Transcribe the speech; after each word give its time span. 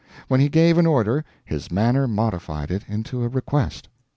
When 0.27 0.39
he 0.39 0.49
gave 0.49 0.79
an 0.79 0.87
order, 0.87 1.23
his 1.45 1.69
manner 1.69 2.07
modified 2.07 2.71
it 2.71 2.81
into 2.87 3.21
a 3.23 3.27
request. 3.29 3.87